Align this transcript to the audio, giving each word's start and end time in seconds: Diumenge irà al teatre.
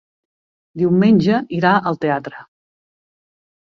Diumenge 0.81 1.41
irà 1.59 1.75
al 1.91 1.99
teatre. 2.07 2.43